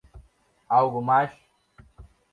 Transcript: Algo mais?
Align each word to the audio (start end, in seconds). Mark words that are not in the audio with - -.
Algo 0.67 0.99
mais? 0.99 1.29